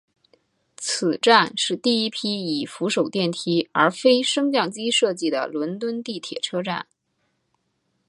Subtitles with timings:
[0.77, 6.87] 此站是第一批以扶手电梯而非升降机设计的伦敦地铁车站。